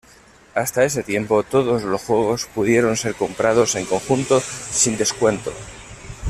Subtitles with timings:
[0.55, 5.53] Hasta ese tiempo, todos los juegos pudieron ser comprados en conjunto, sin descuento.